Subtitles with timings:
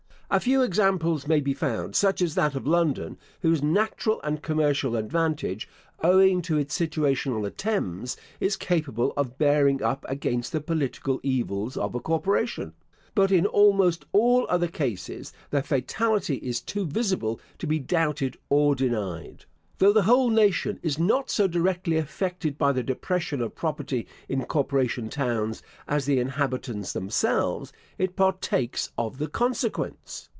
[0.33, 4.95] A few examples may be found, such as that of London, whose natural and commercial
[4.95, 5.67] advantage,
[6.01, 11.19] owing to its situation on the Thames, is capable of bearing up against the political
[11.21, 12.71] evils of a corporation;
[13.13, 18.73] but in almost all other cases the fatality is too visible to be doubted or
[18.73, 19.43] denied.
[19.79, 24.45] Though the whole nation is not so directly affected by the depression of property in
[24.45, 30.29] corporation towns as the inhabitants themselves, it partakes of the consequence.